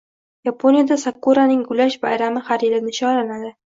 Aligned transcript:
Yaponiyada 0.47 0.95
sakuraning 1.01 1.61
gullash 1.67 1.99
bayrami 2.07 2.43
har 2.49 2.67
yili 2.69 2.81
nishonlanadi 2.87 3.55